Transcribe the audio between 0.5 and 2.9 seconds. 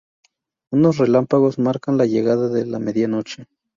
Unos relámpagos marcan la llegada de la